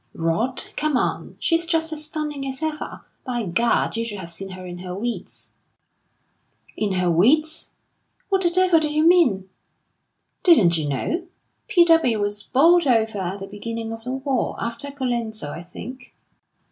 [0.15, 1.35] "Rot come on!
[1.37, 3.05] She's just as stunning as ever.
[3.23, 5.51] By Gad, you should have seen her in her weeds!"
[6.75, 7.69] "In her weeds!
[8.29, 9.47] What the devil do you mean?"
[10.41, 11.27] "Didn't you know?
[11.67, 11.85] P.
[11.85, 12.19] W.
[12.19, 16.15] was bowled over at the beginning of the war after Colenso, I think."